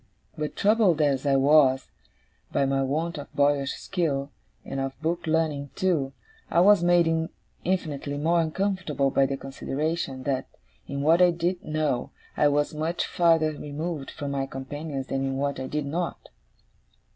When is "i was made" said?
6.49-7.29